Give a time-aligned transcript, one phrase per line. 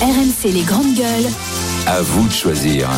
[0.00, 1.30] RMC les grandes gueules.
[1.86, 2.90] À vous de choisir.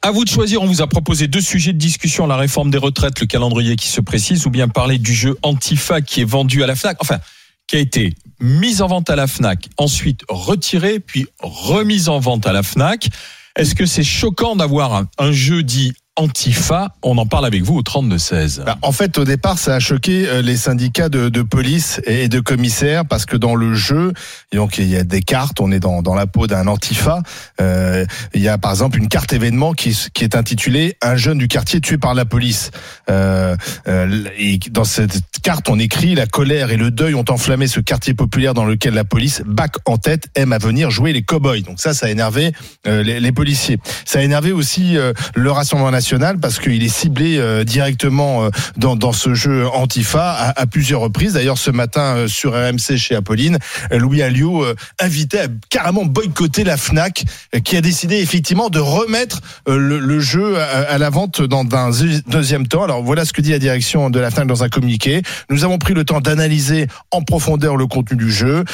[0.00, 2.78] À vous de choisir, on vous a proposé deux sujets de discussion, la réforme des
[2.78, 6.62] retraites, le calendrier qui se précise, ou bien parler du jeu Antifa qui est vendu
[6.62, 7.18] à la FNAC, enfin,
[7.66, 12.46] qui a été mis en vente à la FNAC, ensuite retiré, puis remis en vente
[12.46, 13.08] à la FNAC.
[13.54, 17.76] Est-ce que c'est choquant d'avoir un, un jeu dit Antifa, on en parle avec vous
[17.76, 18.64] au 32-16.
[18.64, 22.28] Bah, en fait, au départ, ça a choqué euh, les syndicats de, de police et
[22.28, 24.12] de commissaires parce que dans le jeu,
[24.52, 27.22] donc il y a des cartes, on est dans, dans la peau d'un Antifa.
[27.62, 31.38] Euh, il y a par exemple une carte événement qui, qui est intitulée Un jeune
[31.38, 32.72] du quartier tué par la police.
[33.08, 33.56] Euh,
[33.88, 37.80] euh, et dans cette carte, on écrit La colère et le deuil ont enflammé ce
[37.80, 41.60] quartier populaire dans lequel la police, bac en tête, aime à venir jouer les cow-boys.
[41.60, 42.52] Donc ça, ça a énervé
[42.86, 43.78] euh, les, les, policiers.
[44.04, 46.01] Ça a énervé aussi euh, le Rassemblement national
[46.40, 51.34] parce qu'il est ciblé euh, directement euh, dans, ce jeu Antifa à, à plusieurs reprises.
[51.34, 53.58] D'ailleurs, ce matin euh, sur RMC chez Apolline,
[53.90, 54.64] Louis Alliot
[54.98, 57.24] invitait à carrément boycotter la Fnac,
[57.64, 61.90] qui a décidé effectivement de remettre le, jeu à, la vente dans un
[62.26, 62.84] deuxième temps.
[62.84, 65.22] Alors voilà ce que dit la direction de la Fnac dans un communiqué.
[65.50, 68.64] Nous avons pris le temps d'analyser en profondeur le contenu du jeu,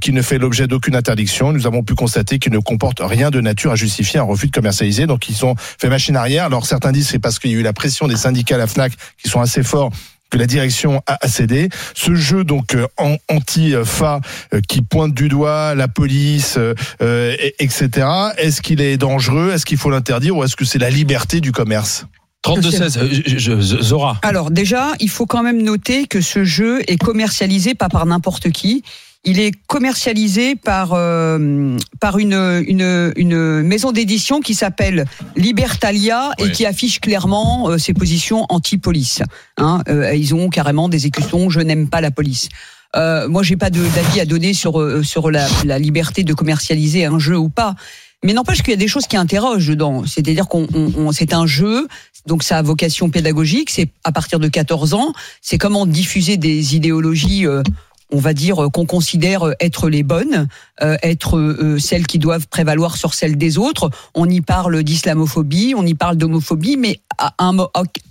[0.00, 1.52] qui ne fait l'objet d'aucune interdiction.
[1.52, 4.52] Nous avons pu constater qu'il ne comporte rien de nature à justifier un refus de
[4.52, 5.06] commercialiser.
[5.06, 6.50] Donc ils ont fait machine arrière.
[6.66, 8.92] Certains disent c'est parce qu'il y a eu la pression des syndicats à la FNAC
[9.22, 9.90] qui sont assez forts
[10.30, 11.68] que la direction a cédé.
[11.94, 12.86] Ce jeu donc euh,
[13.28, 14.20] anti-FA
[14.52, 18.06] euh, qui pointe du doigt la police, euh, etc.
[18.38, 19.52] Est-ce qu'il est dangereux?
[19.52, 22.06] Est-ce qu'il faut l'interdire ou est-ce que c'est la liberté du commerce?
[22.44, 24.18] 32-16, Zora.
[24.22, 28.50] Alors déjà, il faut quand même noter que ce jeu est commercialisé pas par n'importe
[28.50, 28.82] qui
[29.24, 35.04] il est commercialisé par euh, par une une, une maison d'édition qui s'appelle
[35.36, 39.22] Libertalia et qui affiche clairement euh, ses positions anti-police.
[39.56, 41.50] Hein, euh, ils ont carrément des écussons.
[41.50, 42.48] Je n'aime pas la police.
[42.96, 47.04] Euh, moi, j'ai pas d'avis à donner sur euh, sur la, la liberté de commercialiser
[47.04, 47.74] un jeu ou pas.
[48.22, 50.04] Mais n'empêche qu'il y a des choses qui interrogent dedans.
[50.06, 51.86] C'est-à-dire qu'on on, c'est un jeu,
[52.26, 53.68] donc ça a vocation pédagogique.
[53.68, 55.12] C'est à partir de 14 ans.
[55.42, 57.46] C'est comment diffuser des idéologies.
[57.46, 57.62] Euh,
[58.10, 60.48] on va dire qu'on considère être les bonnes,
[60.82, 63.90] euh, être euh, celles qui doivent prévaloir sur celles des autres.
[64.14, 67.56] On y parle d'islamophobie, on y parle d'homophobie, mais à, un,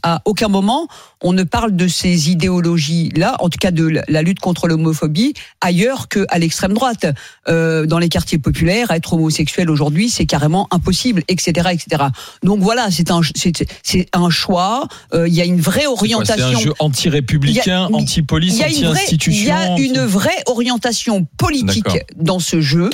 [0.03, 0.87] à, aucun moment
[1.23, 6.09] on ne parle de ces idéologies-là, en tout cas de la lutte contre l'homophobie, ailleurs
[6.09, 7.05] qu'à l'extrême droite.
[7.47, 12.03] Euh, dans les quartiers populaires, être homosexuel aujourd'hui, c'est carrément impossible, etc., etc.
[12.43, 14.87] Donc voilà, c'est un, c'est un choix.
[15.13, 16.45] Euh, il y a une vraie orientation.
[16.49, 19.77] C'est un jeu anti-républicain, anti-police, anti-institution.
[19.83, 22.89] Une vraie orientation politique dans ce jeu.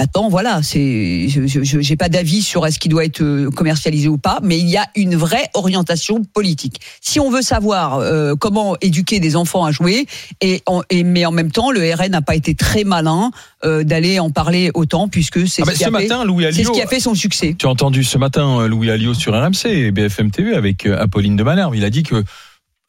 [0.00, 4.38] Maintenant, voilà, c'est, j'ai pas d'avis sur est-ce qu'il doit être euh, commercialisé ou pas,
[4.42, 6.80] mais il y a une vraie orientation politique.
[7.02, 10.06] Si on veut savoir euh, comment éduquer des enfants à jouer,
[10.40, 13.30] et, et, mais en même temps, le RN n'a pas été très malin
[13.66, 15.78] euh, d'aller en parler autant, puisque c'est ah bah ce
[16.70, 17.54] qui a fait son succès.
[17.58, 21.42] Tu as entendu ce matin Louis Alliot sur RMC et BFM TV avec Apolline de
[21.42, 21.74] Malherbe.
[21.74, 22.24] Il a dit que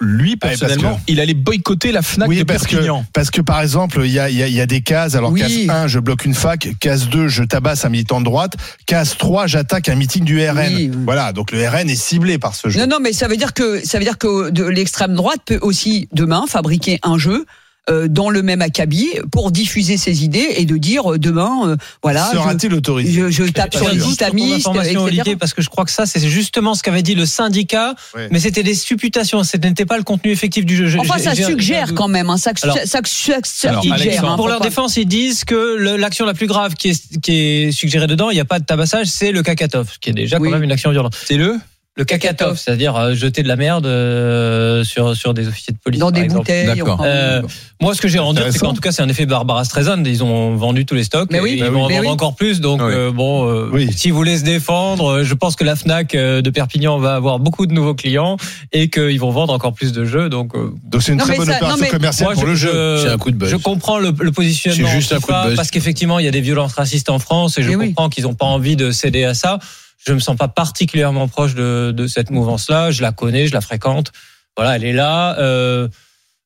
[0.02, 2.66] lui personnellement, que, il allait boycotter la Fnac oui, parce.
[2.66, 2.76] Que,
[3.14, 5.16] parce que par exemple, il y a, y, a, y a, des cases.
[5.16, 5.42] Alors oui.
[5.42, 6.68] case 1, je bloque une fac.
[6.80, 8.54] Case 2, je tabasse un militant de droite.
[8.86, 10.74] Case 3, j'attaque un meeting du RN.
[10.74, 10.92] Oui.
[11.06, 12.80] Voilà, donc le RN est ciblé par ce jeu.
[12.80, 16.10] Non, non, mais ça veut dire que ça veut dire que l'extrême droite peut aussi
[16.12, 17.46] demain fabriquer un jeu
[17.88, 22.30] dans le même acabit pour diffuser ses idées et de dire euh, demain, euh, voilà.
[22.32, 26.06] Sera-t-il autorisé je, je, tape sur les islamistes, Olivier, parce que je crois que ça,
[26.06, 27.96] c'est justement ce qu'avait dit le syndicat,
[28.32, 31.00] mais c'était des supputations, ce n'était pas le contenu effectif du jeu.
[31.00, 34.26] Enfin, ça suggère quand même, hein, ça, alors, ça, ça, ça alors, suggère.
[34.26, 37.72] Hein, pour leur défense, ils disent que l'action la plus grave qui est, qui est
[37.72, 40.48] suggérée dedans, il n'y a pas de tabassage, c'est le cacatov, qui est déjà oui.
[40.48, 41.16] quand même une action violente.
[41.26, 41.58] C'est le
[41.98, 46.00] le cacatov, c'est-à-dire euh, jeter de la merde euh, sur sur des officiers de police
[46.00, 46.40] dans des exemple.
[46.44, 46.68] bouteilles.
[46.68, 47.02] D'accord.
[47.04, 47.42] Euh,
[47.82, 50.02] moi, ce que j'ai rendu, c'est qu'en tout cas, c'est un effet Barbara Streisand.
[50.06, 51.28] Ils ont vendu tous les stocks.
[51.32, 52.08] Mais oui, et ils vont en vendre oui.
[52.08, 52.62] encore plus.
[52.62, 52.94] Donc oui.
[52.94, 53.90] euh, bon, euh, oui.
[53.94, 57.66] si vous voulez se défendre, je pense que la Fnac de Perpignan va avoir beaucoup
[57.66, 58.38] de nouveaux clients
[58.72, 60.30] et qu'ils vont vendre encore plus de jeux.
[60.30, 60.54] Donc
[60.86, 62.98] donc c'est une non, très bonne ça, opération non, commerciale moi, pour je, le jeu.
[62.98, 63.50] Je, un coup de buzz.
[63.50, 64.88] je comprends le, le positionnement.
[64.88, 65.56] C'est juste un coup de buzz.
[65.58, 68.34] Parce qu'effectivement, il y a des violences racistes en France et je comprends qu'ils n'ont
[68.34, 69.60] pas envie de céder à ça
[70.06, 72.92] je me sens pas particulièrement proche de, de cette mouvance-là.
[72.92, 74.12] Je la connais, je la fréquente.
[74.58, 75.38] Voilà, elle est là.
[75.40, 75.88] Euh,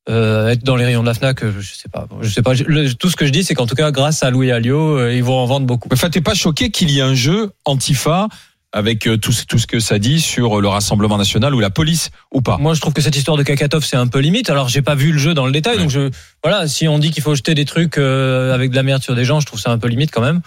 [0.07, 2.07] euh, être dans les rayons de la Fnac, je sais pas.
[2.21, 2.53] Je sais pas.
[2.53, 5.13] Le, tout ce que je dis, c'est qu'en tout cas, grâce à Louis Alliot, euh,
[5.13, 5.89] ils vont en vendre beaucoup.
[5.91, 8.27] Enfin, t'es pas choqué qu'il y ait un jeu Antifa
[8.71, 12.41] avec tout, tout ce que ça dit sur le Rassemblement national ou la police ou
[12.41, 12.57] pas?
[12.57, 14.49] Moi, je trouve que cette histoire de Kakatov, c'est un peu limite.
[14.49, 15.81] Alors, j'ai pas vu le jeu dans le détail, ouais.
[15.81, 16.11] donc je
[16.43, 16.67] voilà.
[16.67, 19.23] Si on dit qu'il faut jeter des trucs euh, avec de la merde sur des
[19.23, 20.41] gens, je trouve ça un peu limite quand même.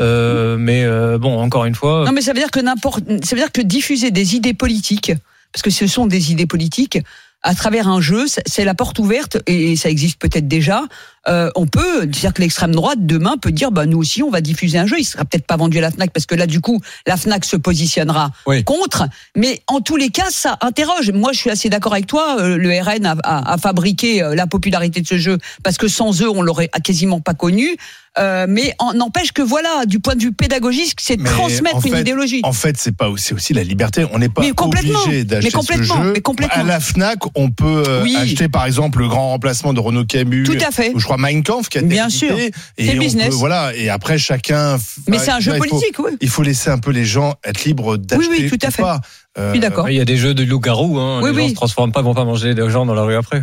[0.00, 2.04] Euh, mais euh, bon, encore une fois.
[2.06, 5.12] Non, mais ça veut dire que n'importe, ça veut dire que diffuser des idées politiques,
[5.52, 6.98] parce que ce sont des idées politiques,
[7.42, 10.82] à travers un jeu, c'est la porte ouverte et ça existe peut-être déjà
[11.28, 14.40] euh, on peut dire que l'extrême droite demain peut dire bah nous aussi on va
[14.40, 14.96] diffuser un jeu.
[14.98, 17.44] Il sera peut-être pas vendu à la Fnac parce que là du coup la Fnac
[17.44, 18.62] se positionnera Oui.
[18.64, 19.04] contre.
[19.36, 21.10] Mais en tous les cas ça interroge.
[21.12, 22.36] Moi je suis assez d'accord avec toi.
[22.40, 25.88] euh, Le RN a, a- a fabriqué euh, la popularité de ce jeu parce que
[25.88, 27.76] sans eux on l'aurait quasiment pas connu.
[28.16, 32.40] Euh, mais n'empêche que voilà du point de vue pédagogique c'est transmettre en une idéologie.
[32.44, 34.06] En fait, c'est pas c'est aussi la liberté.
[34.12, 35.96] On n'est pas obligé d'acheter Mais complètement.
[35.96, 36.12] ce jeu.
[36.12, 36.62] Mais complètement.
[36.62, 38.14] À la Fnac, on peut euh, Oui.
[38.16, 40.44] acheter par exemple le grand remplacement de Renault Camus.
[40.44, 40.92] Tout à fait.
[40.94, 42.38] Ou je crois Mein Kampf qui a été Bien sûr.
[42.38, 43.28] Et C'est le on business.
[43.28, 43.74] peut- voilà.
[43.76, 44.78] Et après chacun.
[45.08, 46.12] Mais c'est un jeu politique, oui.
[46.20, 48.82] Il faut laisser un peu les gens être libres d'acheter oui, tout à ou fait.
[48.82, 49.00] pas.
[49.38, 49.88] Euh, d'accord.
[49.90, 51.20] Il y a des jeux de loup-garou, hein.
[51.22, 51.50] Oui, les gens oui.
[51.50, 53.42] se transforment pas, vont pas manger des gens dans la rue après.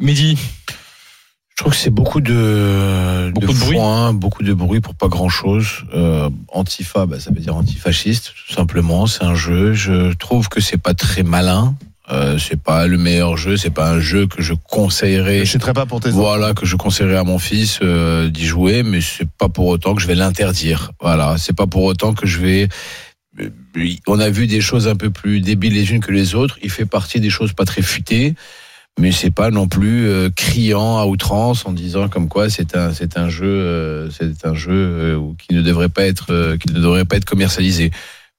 [0.00, 0.36] Mehdi,
[1.50, 3.76] Je trouve que c'est beaucoup de, Beaucoup de bruit.
[3.76, 5.66] foin, beaucoup de bruit pour pas grand chose.
[5.94, 9.06] Euh, Antifa, bah, ça veut dire antifasciste, tout simplement.
[9.06, 9.74] C'est un jeu.
[9.74, 11.74] Je trouve que c'est pas très malin.
[12.12, 13.56] Euh, c'est pas le meilleur jeu.
[13.56, 15.44] C'est pas un jeu que je conseillerais.
[15.44, 16.10] Je pas pour tes.
[16.10, 19.94] Voilà, que je conseillerais à mon fils euh, d'y jouer, mais c'est pas pour autant
[19.94, 20.92] que je vais l'interdire.
[21.00, 22.68] Voilà, c'est pas pour autant que je vais.
[23.40, 23.50] euh,
[24.06, 26.58] On a vu des choses un peu plus débiles les unes que les autres.
[26.62, 28.34] Il fait partie des choses pas très futées,
[28.98, 32.92] mais c'est pas non plus euh, criant à outrance en disant comme quoi c'est un
[32.92, 36.72] c'est un jeu euh, c'est un jeu euh, qui ne devrait pas être euh, qui
[36.72, 37.92] ne devrait pas être commercialisé.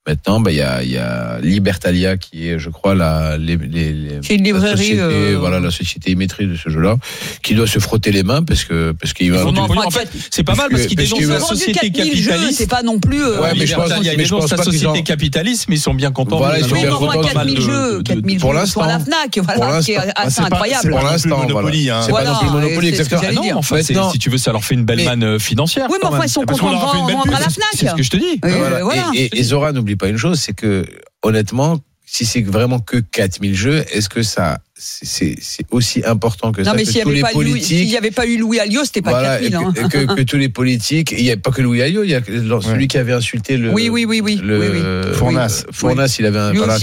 [0.07, 4.19] Maintenant, bah, il y a, y a Libertalia qui est, je crois, la, les, les,
[4.23, 4.77] C'est une la librairie.
[4.77, 6.95] société, euh, voilà, la société émettrice de ce jeu-là,
[7.43, 9.45] qui doit se frotter les mains parce que parce qu'il va.
[9.45, 12.57] En en fait, c'est pas mal parce qu'il dénonce la société 4000 jeux, capitaliste.
[12.57, 13.21] c'est pas non plus.
[13.23, 15.03] euh, Ouais, mais je pense- il y a mais je pense la pas société ont-
[15.03, 16.37] capitaliste, mais ils sont bien contents.
[16.39, 18.85] Voilà, ils sont bien contents de- 4000 de- jeux, 4000 pour jeux l'instant.
[18.87, 20.11] la Fnac, Pour voilà, qui est l'instant.
[20.15, 20.89] Ah, assez incroyable.
[20.89, 22.01] Pour l'instant, Monopoly, hein.
[22.03, 23.21] C'est pas non plus Monopoly, exactement.
[23.33, 25.85] non, c'est- Maintenant- si tu veux, ça leur fait une belle manne euh, financière.
[25.91, 28.01] Oui, mais enfin, ils sont contents de fait vendre à la C'est ce que Fnac.
[28.01, 28.39] je te dis.
[28.45, 28.81] Euh,
[29.13, 30.85] et Zora, n'oublie pas une chose, c'est que
[31.21, 35.35] honnêtement, si c'est vraiment que 4000 jeux, est-ce que ça, c'est-
[35.71, 37.29] aussi important que Non, ça mais que s'il n'y tous avait, les pas
[37.61, 39.55] s'il avait eu Louis Alliot, c'était pas voilà, et 4000.
[39.55, 39.73] hein.
[39.89, 42.09] que, et que, que tous les politiques, il n'y a pas que Louis Alliot, il
[42.09, 42.21] y a
[42.61, 43.71] celui qui avait insulté le.
[43.71, 44.39] Oui, oui, oui, oui.
[44.43, 45.13] le oui, oui.
[45.15, 45.63] Fournas.
[45.67, 46.77] oui, Fournas, il avait un, voilà,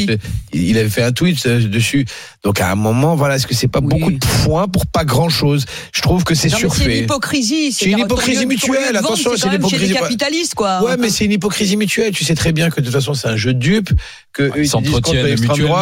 [0.52, 2.06] il avait fait un tweet euh, dessus.
[2.44, 3.88] Donc à un moment, voilà, est-ce que c'est pas Oui.
[3.88, 6.98] beaucoup de points pour pas grand chose Je trouve que c'est mais C'est une surfait.
[7.00, 7.72] hypocrisie.
[7.72, 10.82] C'est une hypocrisie mutuelle, attention, c'est une hypocrisie- capitalistes, quoi.
[10.84, 12.12] Ouais, mais c'est une hypocrisie mutuelle.
[12.12, 13.90] Tu sais très bien que de toute façon, c'est un jeu de dupes,
[14.32, 15.36] que ils s'entretiennent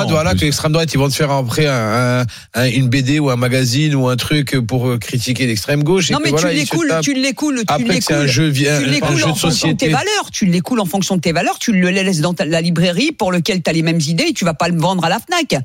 [0.08, 1.72] voilà, que l'extrême droite, ils vont te faire après un,
[2.06, 6.10] un- un- une BD ou un magazine ou un truc pour euh, critiquer l'extrême gauche.
[6.10, 8.26] et Non, que mais voilà, tu se l'écoules, tu l'écoules, tu que c'est un l'écoules.
[8.28, 9.88] jeu, Tu un l'écoules jeu en de fonction de tes société.
[9.88, 10.30] valeurs.
[10.32, 11.58] Tu l'écoules en fonction de tes valeurs.
[11.58, 14.26] Tu le laisses dans ta- la librairie pour lequel tu as les mêmes idées.
[14.28, 15.56] et Tu vas pas le vendre à la Fnac.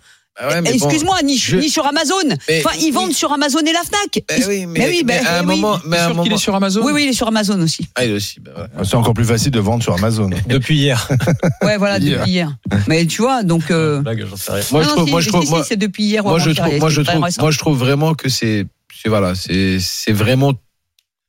[0.43, 2.15] Ah ouais, mais bon, Excuse-moi, ni, je- ni sur Amazon.
[2.49, 4.23] Mais- enfin, ils vendent sur Amazon et la Fnac.
[4.27, 5.45] Ben Ils- oui, mais, mais oui, mais à un oui.
[5.55, 7.27] moment, mais à un sûr qu'il moment, est sur Amazon Oui, oui, il est sur
[7.27, 7.87] Amazon aussi.
[7.95, 8.69] ah, il aussi, ben voilà.
[8.83, 10.29] C'est encore plus facile de vendre sur Amazon.
[10.47, 11.07] Depuis hier.
[11.61, 12.19] Ouais, voilà, Hier.
[12.19, 12.55] depuis hier.
[12.87, 13.69] Mais tu vois, donc.
[13.69, 14.63] euh, Blague, j'en sais rien.
[14.71, 16.23] Moi, non, je trouve, si, moi, je si, trouve, si, moi, c'est depuis hier.
[16.23, 18.65] moi, je trouve, moi, je trouve, moi, je trouve vraiment que c'est,
[19.01, 20.53] c'est voilà, c'est, c'est vraiment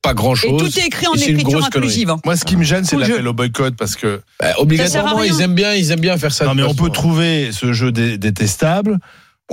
[0.03, 0.61] pas grand Et chose.
[0.61, 1.67] tout est écrit en et c'est une écriture connerie.
[1.77, 2.09] inclusive.
[2.11, 2.19] hein.
[2.25, 3.27] Moi, ce qui me gêne, c'est l'appel jeu.
[3.27, 6.45] au boycott parce que Bah, obligatoirement, ils aiment bien, ils aiment bien faire ça.
[6.45, 6.89] non, mais on peut façon.
[6.91, 8.99] trouver ce jeu dé- détestable.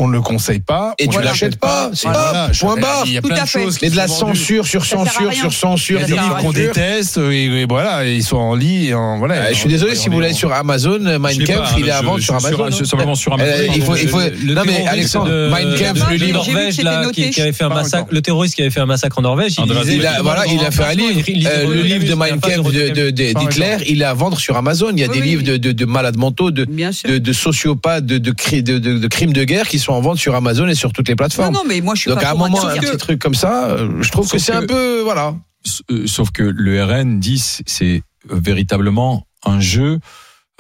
[0.02, 0.94] On ne le conseille pas.
[0.98, 3.02] Et on tu ne l'achètes pas, c'est Voilà, pas, point barre.
[3.04, 3.62] Il y a Tout plein à de fait.
[3.64, 6.00] choses Mais de la censure sur censure sur censure.
[6.00, 8.54] Il y a Ça des livres qu'on déteste et, et voilà, et ils sont en
[8.54, 8.88] lit.
[8.88, 11.86] Et en, voilà, Euh, je suis désolé si vous l'avez sur Amazon, Mein Kampf, il
[11.86, 12.70] est hein, à vendre je- sur Amazon.
[12.84, 13.72] Simplement sur Amazon.
[13.76, 14.20] Il faut, il faut.
[14.20, 16.44] Le Non mais terroriste Alexandre, Mein Kampf, le livre.
[16.46, 19.18] Norvège là, qui, qui avait fait un massacre, le terroriste qui avait fait un massacre
[19.18, 21.20] en Norvège, il André disait, Il a, voilà, il a fait un livre.
[21.46, 24.90] Euh, le livre de Mein Kampf d'Hitler, il est à vendre sur Amazon.
[24.92, 28.30] Il y a des livres de, de, de malades mentaux, de, de, de sociopathes, de
[29.08, 31.52] crimes de guerre qui sont en vente sur Amazon et sur toutes les plateformes.
[31.54, 33.70] non, mais moi je suis Donc pas à un moment, un petit truc comme ça,
[33.70, 35.34] euh, je trouve que c'est un peu, voilà.
[35.90, 39.98] Euh, Sauf que le RN dit c'est véritablement un jeu.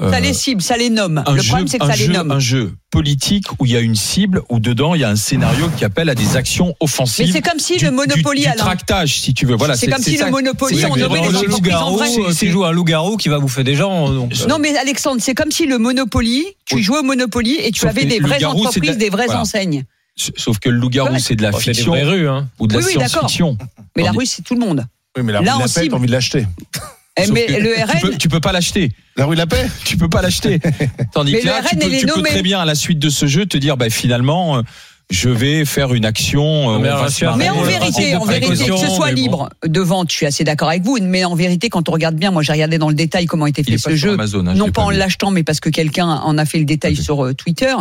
[0.00, 1.22] Euh, Ça les cible, ça les nomme.
[1.26, 2.30] un Le jeu, problème, c'est que ça les nomme.
[2.30, 5.16] un jeu politique où il y a une cible, où dedans il y a un
[5.16, 7.26] scénario qui appelle à des actions offensives.
[7.26, 9.54] Mais c'est comme si du, le Monopoly, du, du tractage, si tu veux.
[9.56, 12.68] Voilà, C'est comme si ça- le Monopoly, c'est on nommait les loup-garou, euh, joues à
[12.68, 14.10] un loup-garou qui va bouffer des gens.
[14.10, 16.82] donc, euh, Non, mais Alexandre, c'est comme si le Monopoly, tu Oui.
[16.82, 19.42] jouais au Monopoly et tu Sauf avais des vraies c'est entreprises, des vraies voilà.
[19.42, 19.84] enseignes.
[20.16, 21.94] Sauf que le loup-garou, c'est de la c'est des fiction.
[21.94, 22.48] Hein.
[22.58, 23.56] ou de la science-fiction.
[23.96, 24.84] Mais la rue, c'est tout le monde.
[25.16, 26.46] Oui, mais la rue t'as envie de l'acheter.
[27.28, 28.92] Eh, mais le tu RN, peux, tu peux pas l'acheter.
[29.16, 30.60] La rue de la paix Tu peux pas l'acheter.
[31.12, 32.98] Tandis Mais que là, le tu RN, peux, tu peux très bien à la suite
[32.98, 34.62] de ce jeu te dire, bah, finalement, euh,
[35.10, 36.74] je vais faire une action.
[36.74, 39.14] euh, Mais on en vérité, en que ce soit bon.
[39.14, 40.98] libre de vente, je suis assez d'accord avec vous.
[41.02, 43.64] Mais en vérité, quand on regarde bien, moi j'ai regardé dans le détail comment était
[43.64, 46.38] fait ce jeu, Amazon, hein, non pas pas en l'achetant, mais parce que quelqu'un en
[46.38, 47.74] a fait le détail sur euh, Twitter.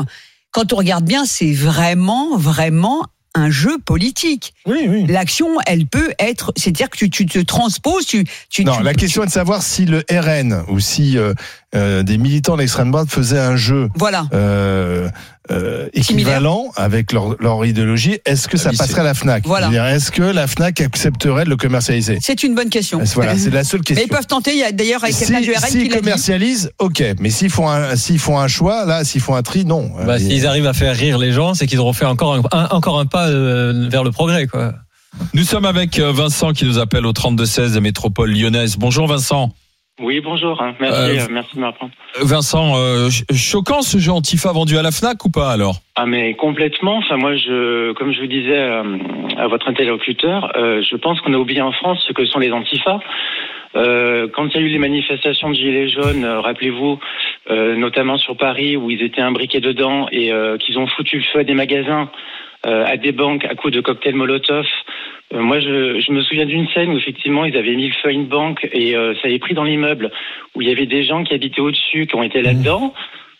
[0.52, 3.06] Quand on regarde bien, c'est vraiment, vraiment
[3.36, 4.54] un jeu politique.
[4.66, 5.06] Oui, oui.
[5.08, 8.94] L'action, elle peut être, c'est-à-dire que tu, tu te transposes, tu, tu, Non, tu- la
[8.94, 11.34] question est de savoir si le RN ou si euh,
[11.76, 14.26] euh, des militants d'extrême droite faisaient un jeu Voilà.
[14.34, 15.08] euh,
[15.52, 19.46] euh, équivalent avec leur, leur idéologie, est-ce que ça Ah passerait à la Fnac?
[19.46, 19.94] Voilà.
[19.96, 22.18] Est-ce que la Fnac accepterait de le commercialiser?
[22.22, 23.00] C'est une bonne question.
[23.16, 24.06] Voilà, c'est la seule Mais question.
[24.08, 24.52] ils peuvent tenter.
[24.54, 27.04] Il y a d'ailleurs avec Si- du RN qui commercialisent, ok.
[27.20, 29.92] Mais s'ils font un, s'ils font un choix, là, s'ils font un tri, non.
[30.06, 32.42] Bah, Euh, S'ils arrivent à faire rire les gens, c'est qu'ils auront fait encore un,
[32.52, 34.48] un- encore un pas euh, vers le progrès.
[34.48, 34.74] Quoi.
[35.34, 38.76] Nous sommes avec Vincent qui nous appelle au 32-16 des métropoles lyonnaises.
[38.78, 39.52] Bonjour Vincent.
[40.00, 40.62] Oui, bonjour.
[40.62, 40.76] hein.
[40.80, 41.92] Merci, Euh, euh, merci de m'apprendre.
[42.22, 45.76] Vincent, euh, ch- choquant ce jeu Antifa vendu à la FNAC ou pas alors?
[45.96, 46.98] Ah, mais complètement.
[46.98, 48.84] Enfin, moi, je, comme je vous disais euh,
[49.38, 52.52] à votre interlocuteur, euh, je pense qu'on a oublié en France ce que sont les
[52.52, 53.00] antifas.
[53.76, 57.00] Euh, quand il y a eu les manifestations de Gilets jaunes, rappelez-vous,
[57.52, 61.24] euh, notamment sur Paris, où ils étaient imbriqués dedans et euh, qu'ils ont foutu le
[61.32, 62.10] feu à des magasins,
[62.64, 64.66] à des banques, à coups de cocktails Molotov.
[65.34, 68.10] Euh, moi, je, je me souviens d'une scène où effectivement ils avaient mis le feu
[68.10, 70.12] à une banque et euh, ça avait pris dans l'immeuble
[70.56, 72.94] où il y avait des gens qui habitaient au-dessus, qui ont été là-dedans.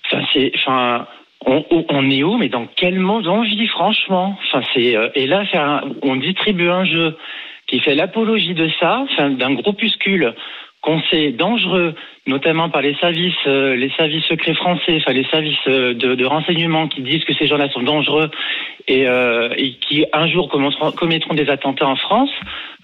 [0.06, 1.08] Enfin, c'est, enfin,
[1.46, 4.38] on, on- est où Mais dans quel monde on vit, franchement?
[4.48, 5.44] Enfin, c'est euh, et là,
[6.04, 7.18] on distribue un jeu
[7.68, 10.34] qui fait l'apologie de ça, enfin, d'un groupuscule
[10.82, 11.94] qu'on sait dangereux,
[12.26, 16.26] notamment par les services, euh, les services secrets français, enfin les services euh, de, de
[16.26, 18.30] renseignement qui disent que ces gens-là sont dangereux
[18.88, 22.30] et, euh, et qui un jour commettront, commettront des attentats en France,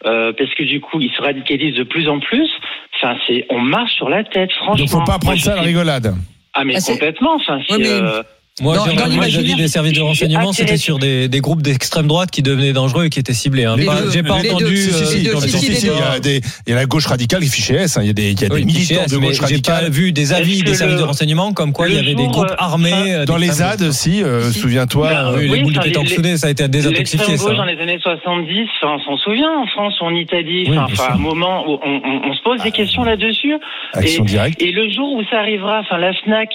[0.06, 2.50] euh, parce que du coup ils se radicalisent de plus en plus.
[2.98, 4.76] Enfin, c'est, on marche sur la tête, franchement.
[4.76, 6.14] Donc faut pas prendre ça à la rigolade.
[6.54, 7.36] Ah mais Ah, complètement.
[7.36, 8.24] Enfin, c'est, Ouais, mais- euh,
[8.62, 12.08] Moi, Dans- j'ai- dans moi, des services de renseignement, c'était sur des, des groupes d'extrême
[12.08, 13.66] droite qui devenaient dangereux et qui étaient ciblés.
[13.66, 13.76] Hein.
[14.14, 14.78] J'ai pas les entendu.
[14.78, 15.06] si, si,
[15.50, 17.98] si, si, il, y a des, il y a la gauche radicale qui fiche S.
[17.98, 18.02] hein.
[18.04, 19.90] Il y a des, il y a des Oui, militants de gauche j'ai pas radicale.
[19.92, 22.46] vu des avis des services le- de renseignement comme quoi il y avait des groupes
[22.50, 22.94] euh, armés.
[23.14, 24.60] euh, Dans les ZAD aussi, euh, Si.
[24.60, 25.34] souviens-toi.
[25.36, 27.28] Oui, les boules de pétanque soudées, ça a été désintoxifié.
[27.28, 27.62] L'extrême gauche Ça.
[27.66, 30.68] dans les années 70, enfin, on s'en souvient en France ou en Italie.
[30.70, 31.04] Enfin, sûr.
[31.12, 33.56] un moment où on, se pose des questions là-dessus.
[33.94, 34.62] Action et- directe.
[34.62, 36.48] Et le jour où ça arrivera, enfin la Fnac,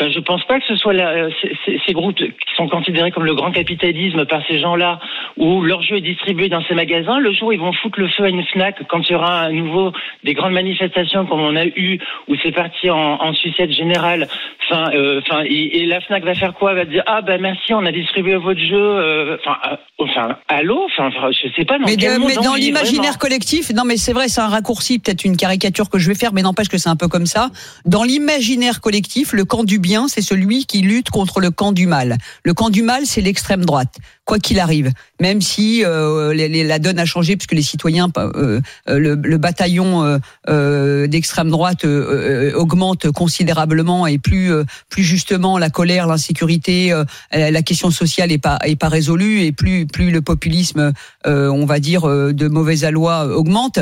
[0.00, 1.30] je pense pas que ce soit la- euh,
[1.64, 5.00] ces, ces- groupes qui sont considérés comme le grand capitalisme par ces gens-là,
[5.38, 7.18] où leur jeu est distribué dans ces magasins.
[7.18, 9.42] Le jour où ils vont foutre le feu à une Fnac, quand il y aura
[9.42, 9.92] à nouveau
[10.24, 14.28] des grandes manifestations comme on a eu, où c'est parti en, en sucette générale.
[14.64, 16.72] Enfin, euh, enfin, et, et la Fnac va faire quoi?
[16.72, 19.36] Elle va dire ah ben merci, on a distribué votre jeu.
[19.40, 21.78] Enfin, euh, enfin, allô, enfin, je sais pas.
[21.78, 24.48] Dans Mais, quel de- monde mais dans l'imaginaire collectif, non mais c'est vrai, c'est un
[24.48, 27.26] raccourci, peut-être une caricature que je vais faire, mais n'empêche que c'est un peu comme
[27.26, 27.50] ça.
[27.84, 31.86] Dans l'imaginaire collectif, le camp du bien, c'est celui qui lutte contre le camp du
[31.86, 32.16] mal.
[32.42, 33.94] Le camp du mal, c'est l'extrême droite,
[34.28, 34.92] quoi qu'il arrive.
[35.20, 40.04] Même si euh, la donne a changé, puisque les citoyens, euh, euh, le, le bataillon
[40.04, 40.18] euh,
[40.48, 44.52] euh, d'extrême droite euh, augmente considérablement, et plus,
[44.90, 46.94] plus justement la colère, l'insécurité,
[47.32, 50.92] la question sociale est pas est pas résolue, et plus plus le populisme
[51.24, 53.78] on va dire, de mauvais aloi augmente.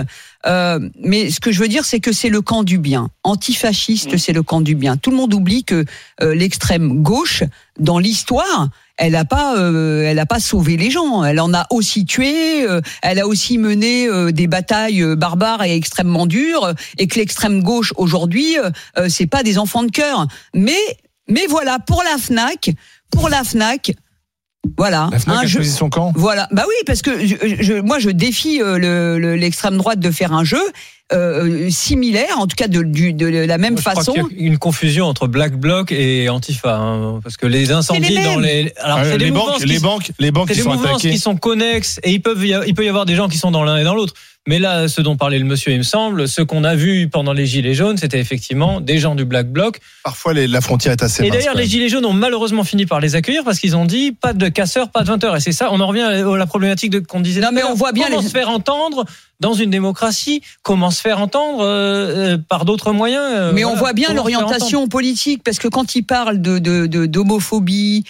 [0.47, 3.11] Euh, mais ce que je veux dire, c'est que c'est le camp du bien.
[3.25, 4.97] Antifasciste, c'est le camp du bien.
[4.97, 5.85] Tout le monde oublie que
[6.23, 7.43] euh, l'extrême gauche,
[7.81, 11.25] dans l'histoire, elle n'a pas, euh, elle a pas sauvé les gens.
[11.25, 12.63] Elle en a aussi tué.
[12.63, 16.65] euh, elle a aussi mené euh, des batailles euh, barbares et extrêmement dures.
[16.65, 18.57] euh, Et que l'extrême gauche aujourd'hui,
[19.09, 20.27] c'est pas des enfants de cœur.
[20.55, 20.79] Mais,
[21.29, 22.71] mais voilà, pour la Fnac,
[23.11, 23.93] pour la Fnac,
[24.77, 25.59] voilà, La Fnac un a jeu.
[25.61, 26.13] choisi son camp.
[26.17, 30.01] Voilà, bah oui, parce que je, je- moi je défie euh, le- le- l'extrême droite
[30.01, 30.61] de faire un jeu
[31.13, 34.13] euh, similaire, en tout cas de, du- de la même Moi, je crois façon.
[34.13, 38.13] qu'il y a une confusion entre Black Bloc et Antifa, hein, parce que les incendies
[38.15, 40.61] les dans les, alors Euh, c'est des les, banques, qui les banques, les banques qui
[40.61, 41.11] sont attaquées.
[41.11, 43.39] qui sont connexes et ils peuvent y a- il peut y avoir des gens qui
[43.39, 44.15] sont dans l'un et dans l'autre.
[44.49, 47.33] Mais là, ce dont parlait le monsieur, il me semble, ce qu'on a vu pendant
[47.33, 49.81] les Gilets jaunes, c'était effectivement des gens du Black Bloc.
[50.05, 51.67] Parfois, les- la frontière est assez Et d'ailleurs, les.
[51.67, 54.91] Gilets jaunes ont malheureusement fini par les accueillir parce qu'ils ont dit pas de casseurs,
[54.91, 55.37] pas de 20 heures.
[55.37, 57.41] Et c'est ça, on en revient à la problématique de qu'on disait.
[57.41, 57.71] Non, tout à mais l'heure.
[57.73, 59.05] on voit bien comment les- se faire entendre
[59.41, 63.25] dans une démocratie, comment se faire entendre euh, euh, par d'autres moyens.
[63.35, 67.07] euh, Mais on voit bien l'orientation politique, parce que quand il parle de de- de-
[67.07, 68.05] d'homophobie,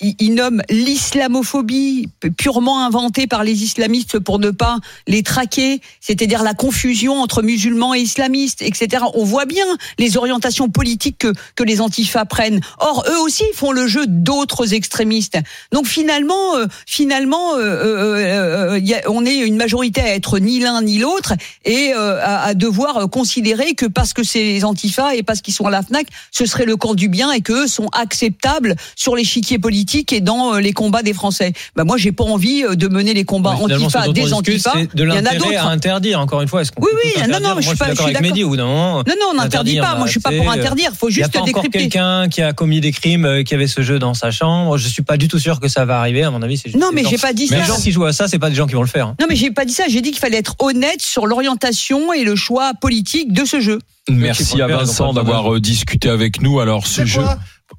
[0.00, 6.54] il, nomme l'islamophobie purement inventée par les islamistes pour ne pas les traquer, c'est-à-dire la
[6.54, 9.04] confusion entre musulmans et islamistes, etc.
[9.14, 9.66] On voit bien
[9.98, 12.60] les orientations politiques que, que les antifas prennent.
[12.78, 15.38] Or, eux aussi font le jeu d'autres extrémistes.
[15.72, 20.98] Donc finalement, euh, finalement, euh, euh, on est une majorité à être ni l'un ni
[20.98, 25.66] l'autre et à, devoir considérer que parce que c'est les antifas et parce qu'ils sont
[25.66, 29.58] à la Fnac, ce serait le camp du bien et qu'eux sont acceptables sur l'échiquier
[29.58, 31.52] politique politique et dans euh, les combats des Français.
[31.76, 35.04] Bah moi, j'ai pas envie euh, de mener les combats Ouais, antifa des c'est de
[35.04, 35.66] Il y en a l'intérêt à d'autres.
[35.66, 36.20] interdire.
[36.20, 37.94] Encore une fois, est-ce qu'on Oui, oui, non, non, je Moi, suis pas- d'accord je
[37.94, 38.22] suis avec d'accord.
[38.36, 38.96] Mehdi, bout d'un moment.
[39.06, 39.94] Non, non, on n'interdit Interdire, pas.
[39.98, 40.90] Moi, je suis pas pour c'est, euh, interdire.
[40.98, 41.78] Faut Il n'y a juste pas encore décrypter.
[41.78, 44.78] quelqu'un qui a commis des crimes, qui avait ce jeu dans sa chambre.
[44.78, 46.22] Je suis pas du tout sûr que ça va arriver.
[46.22, 47.58] À mon avis, c'est juste Non, mais j'ai pas dit ça.
[47.58, 49.08] les gens qui jouent à ça, c'est pas des gens qui vont le faire.
[49.08, 49.16] hein.
[49.20, 49.84] Non, mais j'ai pas dit ça.
[49.90, 53.78] J'ai dit qu'il fallait être honnête sur l'orientation et le choix politique de ce jeu.
[54.08, 56.60] Merci à Vincent d'avoir discuté avec nous.
[56.60, 57.22] Alors, ce jeu.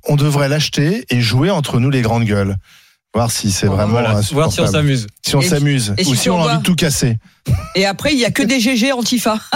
[0.07, 2.55] On devrait l'acheter et jouer entre nous les grandes gueules.
[3.13, 4.19] Voir si c'est vraiment Voilà.
[4.31, 5.07] Voir si on s'amuse.
[5.25, 7.17] Si on s'amuse ou si si on on a envie de tout casser.
[7.75, 9.39] Et après, il y a que des GG antifa.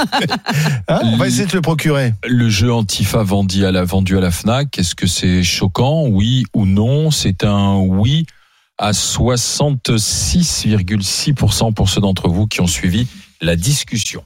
[0.88, 2.14] Hein on va essayer de le procurer.
[2.26, 6.08] Le jeu Antifa vendu à la, vendu à la FNAC, est-ce que c'est choquant?
[6.08, 7.12] Oui ou non?
[7.12, 8.26] C'est un oui
[8.78, 13.08] à 66,6% pour ceux d'entre vous qui ont suivi
[13.42, 14.24] la discussion.